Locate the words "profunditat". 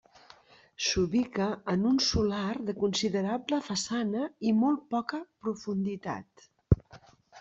5.45-6.49